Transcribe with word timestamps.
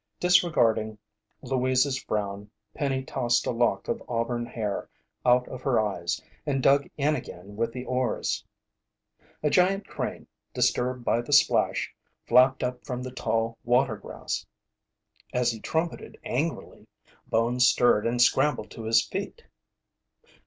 Disregarding 0.19 0.97
Louise's 1.43 2.01
frown, 2.01 2.49
Penny 2.73 3.03
tossed 3.03 3.45
a 3.45 3.51
lock 3.51 3.87
of 3.87 4.01
auburn 4.09 4.47
hair 4.47 4.89
out 5.27 5.47
of 5.47 5.61
her 5.61 5.79
eyes, 5.79 6.19
and 6.43 6.63
dug 6.63 6.89
in 6.97 7.15
again 7.15 7.55
with 7.55 7.71
the 7.71 7.85
oars. 7.85 8.43
A 9.43 9.51
giant 9.51 9.87
crane, 9.87 10.25
disturbed 10.55 11.05
by 11.05 11.21
the 11.21 11.31
splash, 11.31 11.93
flapped 12.27 12.63
up 12.63 12.83
from 12.83 13.03
the 13.03 13.11
tall 13.11 13.59
water 13.63 13.95
grass. 13.95 14.43
As 15.33 15.51
he 15.51 15.59
trumpeted 15.59 16.17
angrily, 16.23 16.87
Bones 17.27 17.67
stirred 17.67 18.07
and 18.07 18.19
scrambled 18.19 18.71
to 18.71 18.85
his 18.85 19.05
feet. 19.05 19.43